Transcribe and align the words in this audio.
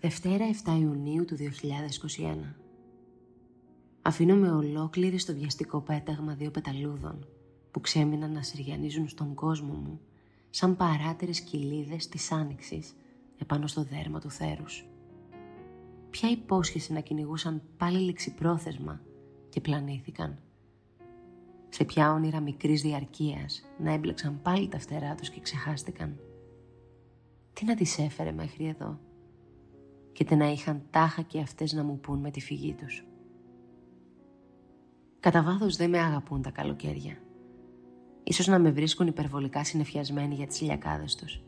Δευτέρα 0.00 0.44
7 0.64 0.78
Ιουνίου 0.80 1.24
του 1.24 1.36
2021 1.36 2.36
Αφήνω 4.02 4.34
με 4.34 4.50
ολόκληρη 4.50 5.18
στο 5.18 5.34
βιαστικό 5.34 5.80
πέταγμα 5.80 6.34
δύο 6.34 6.50
πεταλούδων 6.50 7.26
που 7.70 7.80
ξέμειναν 7.80 8.32
να 8.32 8.42
συριανίζουν 8.42 9.08
στον 9.08 9.34
κόσμο 9.34 9.74
μου 9.74 10.00
σαν 10.50 10.76
παράτερες 10.76 11.40
κοιλίδες 11.40 12.08
της 12.08 12.32
άνοιξης 12.32 12.94
επάνω 13.38 13.66
στο 13.66 13.82
δέρμα 13.82 14.20
του 14.20 14.30
θέρους. 14.30 14.86
Ποια 16.10 16.30
υπόσχεση 16.30 16.92
να 16.92 17.00
κυνηγούσαν 17.00 17.62
πάλι 17.76 17.98
ληξιπρόθεσμα 17.98 19.00
και 19.48 19.60
πλανήθηκαν. 19.60 20.38
Σε 21.68 21.84
ποια 21.84 22.12
όνειρα 22.12 22.40
μικρής 22.40 22.82
διαρκείας 22.82 23.64
να 23.78 23.92
έμπλεξαν 23.92 24.40
πάλι 24.42 24.68
τα 24.68 24.78
φτερά 24.78 25.14
τους 25.14 25.30
και 25.30 25.40
ξεχάστηκαν. 25.40 26.20
Τι 27.52 27.64
να 27.64 27.74
τις 27.74 27.98
έφερε 27.98 28.32
μέχρι 28.32 28.66
εδώ; 28.66 28.98
Και 30.24 30.34
να 30.34 30.50
είχαν 30.50 30.82
τάχα 30.90 31.22
και 31.22 31.40
αυτές 31.40 31.72
να 31.72 31.82
μου 31.82 32.00
πούν 32.00 32.18
με 32.18 32.30
τη 32.30 32.40
φυγή 32.40 32.74
τους. 32.74 33.04
Κατά 35.20 35.42
βάθος 35.42 35.76
δεν 35.76 35.90
με 35.90 35.98
αγαπούν 35.98 36.42
τα 36.42 36.50
καλοκαίρια. 36.50 37.16
Ίσως 38.22 38.46
να 38.46 38.58
με 38.58 38.70
βρίσκουν 38.70 39.06
υπερβολικά 39.06 39.64
συνεφιασμένοι 39.64 40.34
για 40.34 40.46
τις 40.46 40.60
ηλιακάδες 40.60 41.14
τους. 41.14 41.42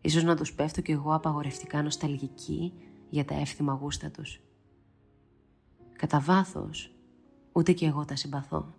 Ίσως 0.00 0.22
να 0.22 0.36
τους 0.36 0.54
πέφτω 0.54 0.80
κι 0.80 0.92
εγώ 0.92 1.14
απαγορευτικά 1.14 1.82
νοσταλγική 1.82 2.72
για 3.10 3.24
τα 3.24 3.34
εύθυμα 3.34 3.72
γούστα 3.72 4.10
τους. 4.10 4.40
Κατά 5.96 6.20
βάθος, 6.20 6.94
ούτε 7.52 7.72
κι 7.72 7.84
εγώ 7.84 8.04
τα 8.04 8.16
συμπαθώ. 8.16 8.74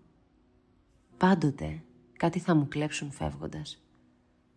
Πάντοτε 1.17 1.83
κάτι 2.17 2.39
θα 2.39 2.55
μου 2.55 2.67
κλέψουν 2.67 3.11
φεύγοντας. 3.11 3.83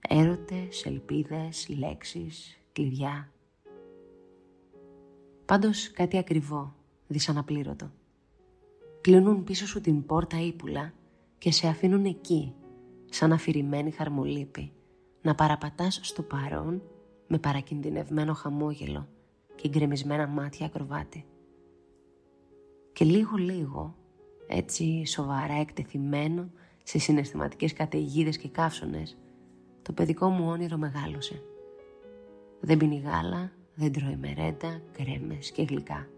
Έρωτες, 0.08 0.84
ελπίδες, 0.84 1.68
λέξεις, 1.68 2.58
κλειδιά. 2.72 3.32
Πάντως 5.52 5.90
κάτι 5.90 6.18
ακριβό, 6.18 6.74
δυσαναπλήρωτο. 7.06 7.90
Κλείνουν 9.00 9.44
πίσω 9.44 9.66
σου 9.66 9.80
την 9.80 10.06
πόρτα 10.06 10.40
ύπουλα 10.40 10.92
και 11.38 11.52
σε 11.52 11.66
αφήνουν 11.68 12.04
εκεί, 12.04 12.54
σαν 13.10 13.32
αφηρημένη 13.32 13.90
χαρμολύπη, 13.90 14.72
να 15.22 15.34
παραπατάς 15.34 16.00
στο 16.02 16.22
παρόν 16.22 16.82
με 17.26 17.38
παρακινδυνευμένο 17.38 18.34
χαμόγελο 18.34 19.08
και 19.54 19.68
γκρεμισμένα 19.68 20.26
μάτια 20.26 20.66
ακροβάτη. 20.66 21.26
Και 22.92 23.04
λίγο 23.04 23.36
λίγο, 23.36 23.96
έτσι 24.46 25.06
σοβαρά 25.06 25.54
εκτεθειμένο 25.54 26.50
σε 26.82 26.98
συναισθηματικές 26.98 27.72
καταιγίδες 27.72 28.36
και 28.36 28.48
καύσονες, 28.48 29.18
το 29.82 29.92
παιδικό 29.92 30.28
μου 30.28 30.48
όνειρο 30.48 30.76
μεγάλωσε. 30.76 31.42
Δεν 32.60 32.76
πίνει 32.76 33.02
γάλα, 33.04 33.52
δεν 33.74 33.92
τρώει 33.92 34.16
μερέντα, 34.16 34.82
κρέμες 34.92 35.50
και 35.50 35.62
γλυκά. 35.62 36.08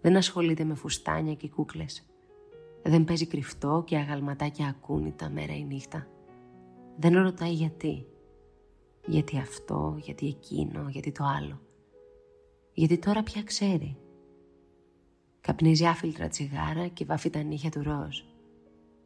Δεν 0.00 0.16
ασχολείται 0.16 0.64
με 0.64 0.74
φουστάνια 0.74 1.34
και 1.34 1.48
κούκλες. 1.48 2.06
Δεν 2.82 3.04
παίζει 3.04 3.26
κρυφτό 3.26 3.82
και 3.86 3.96
αγαλματάκια 3.96 4.66
ακούνητα 4.66 5.30
μέρα 5.30 5.56
ή 5.56 5.64
νύχτα. 5.64 6.06
Δεν 6.96 7.22
ρωτάει 7.22 7.52
γιατί. 7.52 8.06
Γιατί 9.06 9.38
αυτό, 9.38 9.96
γιατί 10.00 10.26
εκείνο, 10.26 10.88
γιατί 10.88 11.12
το 11.12 11.24
άλλο. 11.24 11.60
Γιατί 12.72 12.98
τώρα 12.98 13.22
πια 13.22 13.42
ξέρει. 13.42 13.96
Καπνίζει 15.40 15.86
άφιλτρα 15.86 16.28
τσιγάρα 16.28 16.86
και 16.86 17.04
βάφει 17.04 17.30
τα 17.30 17.42
νύχια 17.42 17.70
του 17.70 17.82
ροζ. 17.82 18.20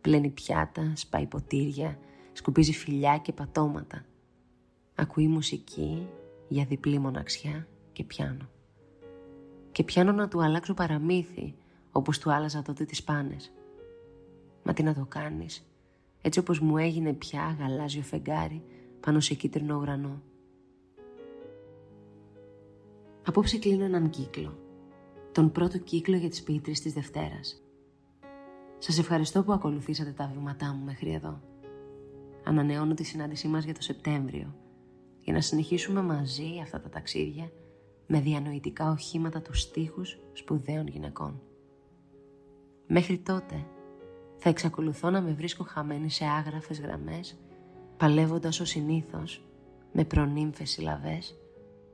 Πλένει 0.01 0.29
πιάτα, 0.29 0.93
σπάει 0.97 1.27
ποτήρια, 1.27 1.99
σκουπίζει 2.33 2.73
φιλιά 2.73 3.19
και 3.19 3.33
πατώματα. 3.33 4.05
Ακούει 4.95 5.29
μουσική 5.29 6.07
για 6.49 6.65
διπλή 6.65 6.99
μοναξιά 6.99 7.69
και 7.93 8.05
πιάνω. 8.05 8.49
Και 9.73 9.85
πιάνω 9.85 10.13
να 10.13 10.29
του 10.29 10.43
αλλάξω 10.43 10.75
παραμύθι, 10.75 11.55
όπως 11.93 12.19
του 12.19 12.33
άλλαζα 12.33 12.63
τότε 12.63 12.85
τις 12.85 13.05
πάνες. 13.05 13.53
Μα 14.63 14.73
τι 14.73 14.83
να 14.83 14.95
το 14.95 15.07
κάνεις, 15.09 15.67
έτσι 16.23 16.39
όπως 16.39 16.61
μου 16.61 16.77
έγινε 16.77 17.13
πια 17.13 17.57
γαλάζιο 17.59 18.03
φεγγάρι 18.03 18.63
πάνω 19.01 19.21
σε 19.21 19.35
κίτρινο 19.35 19.77
ουρανό. 19.77 20.23
Απόψε 23.27 23.59
κλείνω 23.59 23.85
έναν 23.85 24.11
κύκλο. 24.11 24.59
Τον 25.33 25.53
πρώτο 25.53 25.79
κύκλο 25.79 26.17
για 26.17 26.29
τις 26.29 26.43
ποιήτρες 26.43 26.81
της 26.81 26.93
Δευτέρας. 26.93 27.63
Σας 28.79 28.99
ευχαριστώ 28.99 29.43
που 29.43 29.53
ακολουθήσατε 29.53 30.11
τα 30.11 30.31
βήματά 30.35 30.75
μου 30.75 30.85
μέχρι 30.85 31.13
εδώ. 31.13 31.41
Ανανεώνω 32.45 32.95
τη 32.95 33.05
συνάντησή 33.05 33.49
μας 33.49 33.65
για 33.65 33.75
το 33.75 33.83
Σεπτέμβριο 33.83 34.55
για 35.29 35.37
να 35.37 35.43
συνεχίσουμε 35.43 36.03
μαζί 36.03 36.61
αυτά 36.63 36.81
τα 36.81 36.89
ταξίδια 36.89 37.51
με 38.07 38.21
διανοητικά 38.21 38.91
οχήματα 38.91 39.43
τους 39.43 39.61
στίχους 39.61 40.19
σπουδαίων 40.33 40.87
γυναικών. 40.87 41.41
Μέχρι 42.87 43.19
τότε 43.19 43.67
θα 44.37 44.49
εξακολουθώ 44.49 45.11
να 45.11 45.21
με 45.21 45.33
βρίσκω 45.33 45.65
χαμένη 45.65 46.11
σε 46.11 46.25
άγραφες 46.25 46.81
γραμμές 46.81 47.39
παλεύοντας 47.97 48.61
ως 48.61 48.69
συνήθως 48.69 49.45
με 49.93 50.05
προνύμφες 50.05 50.71
συλλαβές 50.71 51.39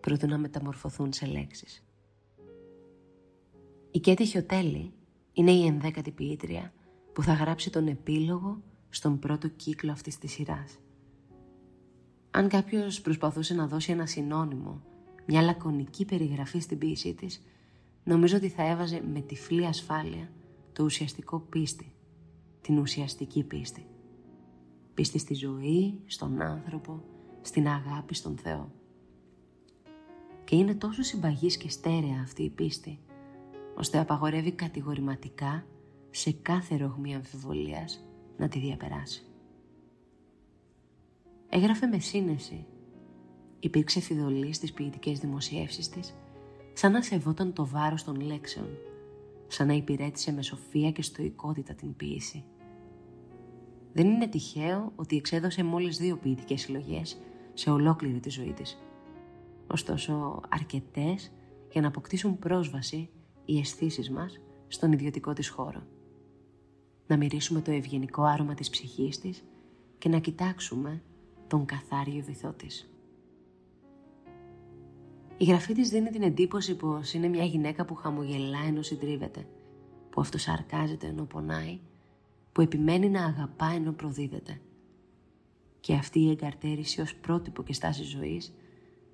προτού 0.01 0.27
να 0.27 0.39
μεταμορφωθούν 0.39 1.13
σε 1.13 1.27
λέξεις. 1.27 1.85
Η 3.91 3.99
Κέτη 3.99 4.25
Χιωτέλη 4.25 4.93
είναι 5.33 5.51
η 5.51 5.67
ενδέκατη 5.67 6.11
ποιήτρια 6.11 6.73
που 7.13 7.23
θα 7.23 7.33
γράψει 7.33 7.71
τον 7.71 7.87
επίλογο 7.87 8.63
στον 8.89 9.19
πρώτο 9.19 9.49
κύκλο 9.49 9.93
αυτής 9.93 10.19
της 10.19 10.33
σειράς. 10.33 10.79
Αν 12.37 12.49
κάποιος 12.49 13.01
προσπαθούσε 13.01 13.55
να 13.55 13.67
δώσει 13.67 13.93
ένα 13.93 14.07
συνώνυμο, 14.07 14.83
μια 15.27 15.43
λακωνική 15.43 16.05
περιγραφή 16.05 16.59
στην 16.59 16.79
ποίησή 16.79 17.15
της, 17.15 17.43
νομίζω 18.05 18.37
ότι 18.37 18.49
θα 18.49 18.63
έβαζε 18.69 19.03
με 19.13 19.21
τυφλή 19.21 19.67
ασφάλεια 19.67 20.31
το 20.73 20.85
ουσιαστικό 20.85 21.39
πίστη, 21.39 21.93
την 22.61 22.79
ουσιαστική 22.79 23.43
πίστη. 23.45 23.87
Πίστη 24.95 25.19
στη 25.19 25.35
ζωή, 25.35 26.01
στον 26.07 26.41
άνθρωπο, 26.41 27.03
στην 27.41 27.69
αγάπη 27.69 28.15
στον 28.15 28.37
Θεό. 28.37 28.73
Και 30.45 30.57
είναι 30.57 30.75
τόσο 30.75 31.03
συμπαγής 31.03 31.57
και 31.57 31.71
στέρεα 31.71 32.21
αυτή 32.23 32.43
η 32.43 32.51
πίστη, 32.51 32.99
ώστε 33.75 33.99
απαγορεύει 33.99 34.53
κατηγορηματικά 34.53 35.67
σε 36.11 36.33
κάθε 36.33 36.77
ρογμή 36.77 37.15
αμφιβολίας 37.15 38.05
να 38.37 38.49
τη 38.49 38.59
διαπεράσει. 38.59 39.25
Έγραφε 41.57 41.87
με 41.87 41.99
σύνεση. 41.99 42.67
Υπήρξε 43.61 44.01
φιδωλή 44.01 44.53
στις 44.53 44.73
ποιητικές 44.73 45.19
δημοσιεύσεις 45.19 45.89
της, 45.89 46.15
σαν 46.73 46.93
να 46.93 47.03
σεβόταν 47.03 47.53
το 47.53 47.67
βάρος 47.67 48.05
των 48.05 48.21
λέξεων, 48.21 48.69
σαν 49.47 49.67
να 49.67 49.73
υπηρέτησε 49.73 50.33
με 50.33 50.43
σοφία 50.43 50.91
και 50.91 51.03
στοικότητα 51.03 51.75
την 51.75 51.97
ποίηση. 51.97 52.45
Δεν 53.93 54.07
είναι 54.07 54.29
τυχαίο 54.29 54.93
ότι 54.97 55.17
εξέδωσε 55.17 55.63
μόλις 55.65 55.99
δύο 55.99 56.17
ποιητικές 56.17 56.61
συλλογές 56.61 57.21
σε 57.55 57.71
ολόκληρη 57.71 58.21
τη 58.21 58.31
ζωή 58.31 58.53
της. 58.53 58.79
Ωστόσο, 59.67 60.41
αρκετές 60.49 61.33
για 61.71 61.81
να 61.81 61.89
αποκτήσουν 61.89 62.39
πρόσβαση 62.39 63.11
οι 63.45 63.59
αισθήσεις 63.59 64.11
μας 64.11 64.41
στον 64.67 64.93
ιδιωτικό 64.93 65.33
της 65.33 65.49
χώρο. 65.49 65.83
Να 67.07 67.17
μυρίσουμε 67.17 67.61
το 67.61 67.71
ευγενικό 67.71 68.23
άρωμα 68.23 68.55
της 68.55 68.71
ψυχής 68.71 69.21
της 69.21 69.45
και 69.99 70.09
να 70.09 70.19
κοιτάξουμε 70.19 71.03
τον 71.55 71.65
καθάριο 71.65 72.23
βυθό 72.23 72.53
της. 72.53 72.91
Η 75.37 75.45
γραφή 75.45 75.75
της 75.75 75.89
δίνει 75.89 76.11
την 76.11 76.23
εντύπωση 76.23 76.77
πως 76.77 77.13
είναι 77.13 77.29
μια 77.29 77.45
γυναίκα 77.45 77.85
που 77.85 77.95
χαμογελά 77.95 78.59
ενώ 78.67 78.83
συντρίβεται, 78.83 79.47
που 80.11 80.21
αυτοσαρκάζεται 80.21 81.07
ενώ 81.07 81.25
πονάει, 81.25 81.81
που 82.53 82.61
επιμένει 82.61 83.09
να 83.09 83.25
αγαπά 83.25 83.67
ενώ 83.67 83.93
προδίδεται. 83.93 84.61
Και 85.81 85.95
αυτή 85.95 86.21
η 86.21 86.31
εγκαρτέρηση 86.31 87.01
ως 87.01 87.15
πρότυπο 87.15 87.63
και 87.63 87.73
στάση 87.73 88.03
ζωής 88.03 88.55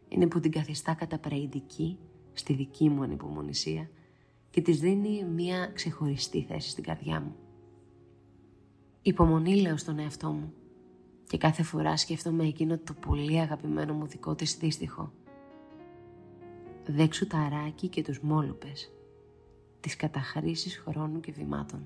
είναι 0.08 0.26
που 0.26 0.40
την 0.40 0.50
καθιστά 0.50 0.94
καταπραϊντική 0.94 1.98
στη 2.32 2.52
δική 2.52 2.88
μου 2.88 3.02
ανυπομονησία 3.02 3.90
και 4.50 4.60
της 4.60 4.80
δίνει 4.80 5.24
μια 5.24 5.66
ξεχωριστή 5.66 6.42
θέση 6.42 6.70
στην 6.70 6.84
καρδιά 6.84 7.20
μου. 7.20 7.34
Υπομονή 9.02 9.60
λέω 9.60 9.76
στον 9.76 9.98
εαυτό 9.98 10.30
μου 10.30 10.52
και 11.30 11.38
κάθε 11.38 11.62
φορά 11.62 11.96
σκέφτομαι 11.96 12.44
εκείνο 12.44 12.78
το 12.78 12.92
πολύ 13.06 13.40
αγαπημένο 13.40 13.94
μου 13.94 14.06
δικό 14.06 14.34
της 14.34 14.56
δύστιχο. 14.56 15.12
Δέξου 16.86 17.26
τα 17.26 17.38
αράκι 17.38 17.88
και 17.88 18.02
τους 18.02 18.20
μόλουπες, 18.20 18.92
τις 19.80 19.96
καταχρήσεις 19.96 20.78
χρόνου 20.78 21.20
και 21.20 21.32
βημάτων. 21.32 21.82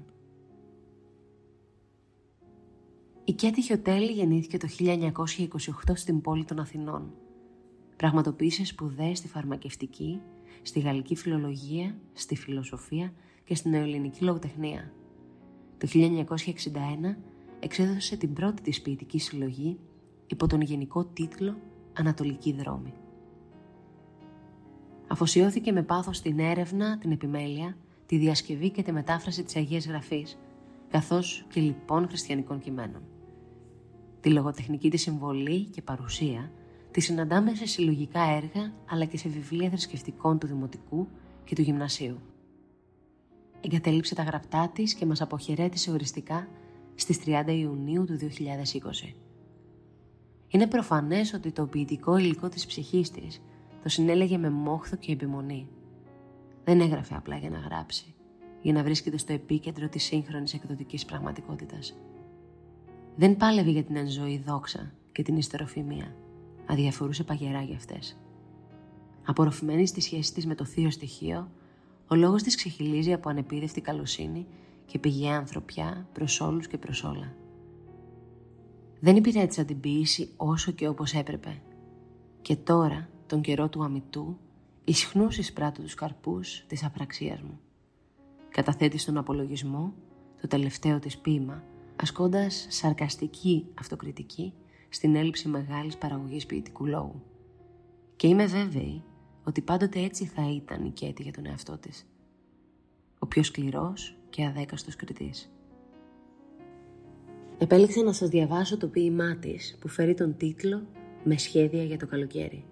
Η 3.24 3.32
Κέτη 3.32 3.62
Χιωτέλη 3.62 4.12
γεννήθηκε 4.12 4.56
το 4.56 4.68
1928 4.78 5.92
στην 5.94 6.20
πόλη 6.20 6.44
των 6.44 6.58
Αθηνών. 6.58 7.12
Πραγματοποίησε 7.96 8.64
σπουδές 8.64 9.18
στη 9.18 9.28
φαρμακευτική, 9.28 10.20
στη 10.62 10.80
γαλλική 10.80 11.16
φιλολογία, 11.16 11.98
στη 12.12 12.36
φιλοσοφία 12.36 13.12
και 13.44 13.54
στην 13.54 13.70
νεοελληνική 13.70 14.24
λογοτεχνία. 14.24 14.92
Το 15.78 15.88
1961 15.92 17.16
εξέδωσε 17.60 18.16
την 18.16 18.32
πρώτη 18.32 18.62
της 18.62 18.82
ποιητική 18.82 19.18
συλλογή 19.18 19.78
υπό 20.26 20.46
τον 20.46 20.60
γενικό 20.60 21.04
τίτλο 21.04 21.56
«Ανατολική 21.92 22.52
δρόμη». 22.52 22.92
Αφοσιώθηκε 25.08 25.72
με 25.72 25.82
πάθος 25.82 26.16
στην 26.16 26.38
έρευνα, 26.38 26.98
την 26.98 27.12
επιμέλεια, 27.12 27.76
τη 28.06 28.16
διασκευή 28.16 28.70
και 28.70 28.82
τη 28.82 28.92
μετάφραση 28.92 29.42
της 29.42 29.56
Αγίας 29.56 29.86
Γραφής, 29.86 30.38
καθώς 30.90 31.46
και 31.52 31.60
λοιπόν 31.60 32.08
χριστιανικών 32.08 32.58
κειμένων. 32.58 33.02
Τη 34.20 34.30
λογοτεχνική 34.30 34.90
της 34.90 35.02
συμβολή 35.02 35.64
και 35.64 35.82
παρουσία 35.82 36.50
τη 36.94 37.00
συναντάμε 37.00 37.54
σε 37.54 37.66
συλλογικά 37.66 38.22
έργα 38.22 38.72
αλλά 38.90 39.04
και 39.04 39.16
σε 39.16 39.28
βιβλία 39.28 39.68
θρησκευτικών 39.68 40.38
του 40.38 40.46
Δημοτικού 40.46 41.08
και 41.44 41.54
του 41.54 41.62
Γυμνασίου. 41.62 42.18
Εγκατέλειψε 43.60 44.14
τα 44.14 44.22
γραπτά 44.22 44.70
της 44.74 44.94
και 44.94 45.06
μας 45.06 45.20
αποχαιρέτησε 45.20 45.90
οριστικά 45.90 46.48
στις 46.94 47.18
30 47.26 47.44
Ιουνίου 47.46 48.04
του 48.04 48.18
2020. 48.18 49.14
Είναι 50.48 50.66
προφανές 50.66 51.32
ότι 51.32 51.52
το 51.52 51.66
ποιητικό 51.66 52.16
υλικό 52.16 52.48
της 52.48 52.66
ψυχής 52.66 53.10
της 53.10 53.42
το 53.82 53.88
συνέλεγε 53.88 54.38
με 54.38 54.50
μόχθο 54.50 54.96
και 54.96 55.12
επιμονή. 55.12 55.68
Δεν 56.64 56.80
έγραφε 56.80 57.14
απλά 57.14 57.36
για 57.36 57.50
να 57.50 57.58
γράψει, 57.58 58.14
για 58.62 58.72
να 58.72 58.82
βρίσκεται 58.82 59.18
στο 59.18 59.32
επίκεντρο 59.32 59.88
της 59.88 60.04
σύγχρονης 60.04 60.54
εκδοτικής 60.54 61.04
πραγματικότητας. 61.04 61.94
Δεν 63.16 63.36
πάλευε 63.36 63.70
για 63.70 63.82
την 63.82 63.96
ενζωή 63.96 64.42
δόξα 64.46 64.92
και 65.12 65.22
την 65.22 65.36
ιστεροφημία. 65.36 66.14
Αδιαφορούσε 66.66 67.24
παγερά 67.24 67.62
για 67.62 67.76
αυτές. 67.76 68.16
Απορροφημένη 69.24 69.86
στη 69.86 70.00
σχέση 70.00 70.34
της 70.34 70.46
με 70.46 70.54
το 70.54 70.64
θείο 70.64 70.90
στοιχείο, 70.90 71.50
ο 72.08 72.14
λόγος 72.14 72.42
της 72.42 72.56
ξεχυλίζει 72.56 73.12
από 73.12 73.28
ανεπίδευτη 73.28 73.80
καλοσύνη 73.80 74.46
και 74.86 74.98
πηγαία 74.98 75.36
ανθρωπιά 75.36 76.08
προς 76.12 76.40
όλους 76.40 76.66
και 76.66 76.78
προς 76.78 77.04
όλα. 77.04 77.34
Δεν 79.00 79.16
υπηρέτησα 79.16 79.64
την 79.64 79.80
ποιήση 79.80 80.32
όσο 80.36 80.72
και 80.72 80.88
όπως 80.88 81.14
έπρεπε. 81.14 81.62
Και 82.42 82.56
τώρα, 82.56 83.08
τον 83.26 83.40
καιρό 83.40 83.68
του 83.68 83.84
αμυτού, 83.84 84.38
ισχνούς 84.84 85.38
εισπράττω 85.38 85.82
τους 85.82 85.94
καρπούς 85.94 86.64
της 86.66 86.84
απραξίας 86.84 87.40
μου. 87.40 87.60
Καταθέτει 88.48 88.98
στον 88.98 89.16
απολογισμό, 89.16 89.94
το 90.40 90.46
τελευταίο 90.46 90.98
της 90.98 91.18
ποίημα, 91.18 91.62
ασκώντας 91.96 92.66
σαρκαστική 92.68 93.66
αυτοκριτική 93.74 94.52
στην 94.88 95.16
έλλειψη 95.16 95.48
μεγάλης 95.48 95.96
παραγωγής 95.96 96.46
ποιητικού 96.46 96.86
λόγου. 96.86 97.22
Και 98.16 98.26
είμαι 98.26 98.46
βέβαιη 98.46 99.02
ότι 99.44 99.60
πάντοτε 99.60 100.00
έτσι 100.00 100.24
θα 100.26 100.50
ήταν 100.50 100.84
η 100.84 100.90
Κέτη 100.90 101.22
για 101.22 101.32
τον 101.32 101.46
εαυτό 101.46 101.78
της. 101.78 102.06
Ο 103.18 103.26
πιο 103.26 103.42
σκληρός 103.42 104.16
και 104.34 104.44
αδέκαστος 104.44 104.96
κριτής. 104.96 105.52
Επέλεξα 107.58 108.02
να 108.02 108.12
σας 108.12 108.28
διαβάσω 108.28 108.76
το 108.76 108.88
ποίημά 108.88 109.36
της 109.36 109.76
που 109.80 109.88
φέρει 109.88 110.14
τον 110.14 110.36
τίτλο 110.36 110.86
«Με 111.24 111.38
σχέδια 111.38 111.84
για 111.84 111.98
το 111.98 112.06
καλοκαίρι». 112.06 112.64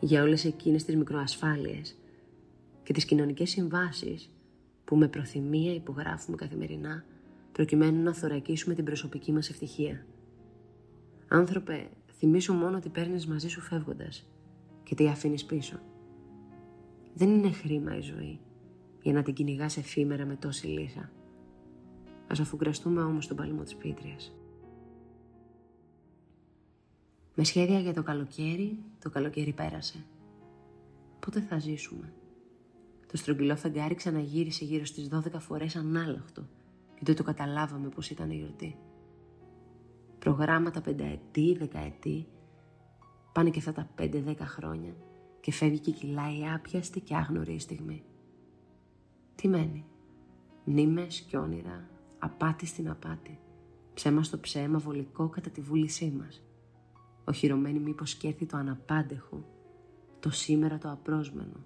Για 0.00 0.22
όλες 0.22 0.44
εκείνες 0.44 0.84
τις 0.84 0.96
μικροασφάλειες 0.96 1.98
και 2.82 2.92
τις 2.92 3.04
κοινωνικές 3.04 3.50
συμβάσεις 3.50 4.30
που 4.84 4.96
με 4.96 5.08
προθυμία 5.08 5.74
υπογράφουμε 5.74 6.36
καθημερινά 6.36 7.04
προκειμένου 7.52 8.02
να 8.02 8.14
θωρακίσουμε 8.14 8.74
την 8.74 8.84
προσωπική 8.84 9.32
μας 9.32 9.50
ευτυχία. 9.50 10.06
Άνθρωπε, 11.28 11.88
θυμίσου 12.18 12.54
μόνο 12.54 12.76
ότι 12.76 12.88
παίρνεις 12.88 13.26
μαζί 13.26 13.48
σου 13.48 13.60
φεύγοντας 13.60 14.28
και 14.82 14.94
τι 14.94 15.08
αφήνεις 15.08 15.44
πίσω. 15.44 15.80
Δεν 17.14 17.28
είναι 17.28 17.52
χρήμα 17.52 17.96
η 17.96 18.00
ζωή 18.00 18.40
για 19.02 19.12
να 19.12 19.22
την 19.22 19.34
κυνηγάς 19.34 19.76
εφήμερα 19.76 20.24
με 20.24 20.36
τόση 20.36 20.66
λύσα. 20.66 21.10
Ας 22.26 22.40
αφουγκραστούμε 22.40 23.02
όμως 23.02 23.26
τον 23.26 23.36
παλμό 23.36 23.62
της 23.62 23.76
πίτριας. 23.76 24.34
Με 27.34 27.44
σχέδια 27.44 27.80
για 27.80 27.92
το 27.94 28.02
καλοκαίρι, 28.02 28.78
το 28.98 29.10
καλοκαίρι 29.10 29.52
πέρασε. 29.52 30.04
Πότε 31.20 31.40
θα 31.40 31.58
ζήσουμε; 31.58 32.12
Το 33.06 33.16
στρογγυλό 33.16 33.56
φεγγάρι 33.56 33.94
ξαναγύρισε 33.94 34.64
γύρω 34.64 34.84
στις 34.84 35.08
12 35.08 35.38
φορές 35.38 35.76
ανάλαχτο 35.76 36.42
και 36.94 37.02
δεν 37.04 37.14
το 37.14 37.22
καταλάβαμε 37.22 37.88
πως 37.88 38.10
ήταν 38.10 38.30
η 38.30 38.36
γιορτή. 38.36 38.78
Προγράμματα 40.18 40.80
πενταετή, 40.80 41.56
δεκαετή, 41.58 42.26
πάνε 43.32 43.50
και 43.50 43.58
αυτά 43.58 43.72
τα 43.72 43.90
πέντε-δέκα 43.94 44.46
χρόνια 44.46 44.94
και 45.40 45.52
φεύγει 45.52 45.78
και 45.78 45.90
κυλάει 45.90 46.48
άπιαστη 46.54 47.00
και 47.00 47.14
άγνωρη 47.14 47.52
η 47.52 47.58
στιγμή. 47.58 48.04
Τι 49.40 49.48
μένει; 49.48 49.84
Μνήμες 50.64 51.20
και 51.20 51.36
όνειρα, 51.36 51.88
απάτη 52.18 52.66
στην 52.66 52.90
απάτη, 52.90 53.38
ψέμα 53.94 54.22
στο 54.22 54.38
ψέμα, 54.38 54.78
βολικό 54.78 55.28
κατά 55.28 55.50
τη 55.50 55.60
βούλησή 55.60 56.10
μας. 56.18 56.42
Οχυρωμένη 57.24 57.78
μήπως 57.78 58.14
κέρθει 58.14 58.46
το 58.46 58.56
αναπάντεχο, 58.56 59.44
το 60.20 60.30
σήμερα 60.30 60.78
το 60.78 60.90
απρόσμενο, 60.90 61.64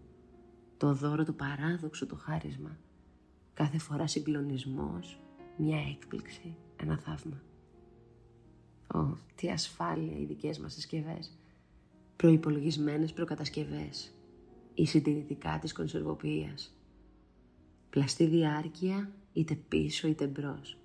το 0.77 0.95
δώρο 0.95 1.25
του 1.25 1.35
παράδοξου 1.35 2.07
το 2.07 2.17
χάρισμα, 2.17 2.79
κάθε 3.55 3.79
φορά 3.79 4.07
συγκλονισμός, 4.07 5.21
μια 5.57 5.79
έκπληξη, 5.91 6.57
ένα 6.77 6.99
θαύμα. 6.99 7.43
Ω, 8.95 9.17
τι 9.35 9.51
ασφάλεια 9.51 10.19
οι 10.19 10.25
δικές 10.25 10.59
μας 10.59 10.73
συσκευές. 10.73 11.39
Προϋπολογισμένες 12.17 13.13
προκατασκευές, 13.13 14.15
ή 14.75 14.87
συντηρητικά 14.87 15.59
της 15.59 15.73
κονσερβοποιίας. 15.73 16.75
Πλαστή 17.95 18.27
διάρκεια 18.27 19.13
είτε 19.33 19.55
πίσω 19.55 20.09
είτε 20.09 20.27
μπρος. 20.27 20.79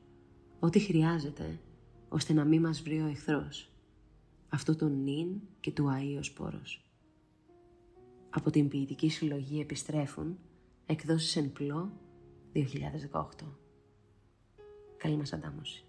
Ό,τι 0.60 0.80
χρειάζεται 0.80 1.60
ώστε 2.10 2.34
να 2.34 2.46
μην 2.46 2.62
μας 2.62 2.82
βρει 2.82 3.02
ο 3.02 3.06
εχθρός. 3.06 3.72
Αυτό 4.50 4.76
το 4.76 4.88
νυν 4.88 5.42
και 5.60 5.72
του 5.72 5.86
αΐος 5.94 6.24
σπόρος. 6.24 6.86
Από 8.30 8.52
την 8.52 8.68
ποιητική 8.68 9.10
συλλογή 9.10 9.60
επιστρέφουν 9.60 10.38
εκδόσεις 10.86 11.36
εν 11.36 11.52
πλώ 11.52 11.92
2018. 12.54 13.56
Καλή 14.98 15.18
μας 15.18 15.34
αντάμωση. 15.34 15.89